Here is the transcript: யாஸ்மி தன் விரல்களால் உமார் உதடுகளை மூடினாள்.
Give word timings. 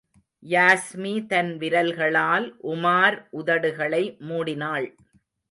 யாஸ்மி 0.43 1.25
தன் 1.25 1.51
விரல்களால் 1.57 2.47
உமார் 2.63 3.17
உதடுகளை 3.31 4.03
மூடினாள். 4.27 4.87